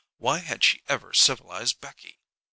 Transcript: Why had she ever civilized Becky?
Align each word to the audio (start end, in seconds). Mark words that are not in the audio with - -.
Why 0.17 0.39
had 0.39 0.63
she 0.63 0.81
ever 0.89 1.13
civilized 1.13 1.79
Becky? 1.79 2.17